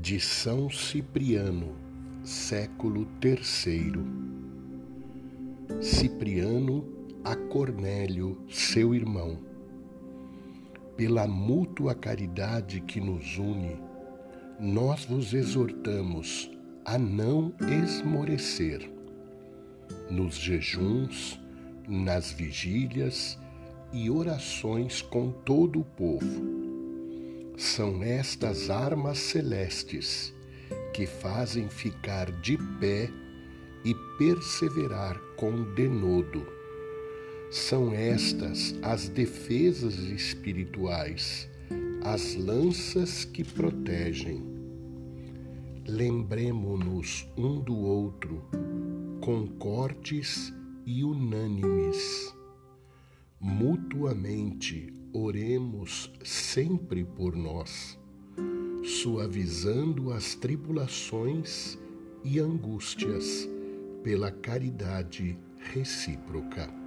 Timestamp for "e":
23.92-24.10, 33.82-33.94, 50.84-51.02, 62.22-62.38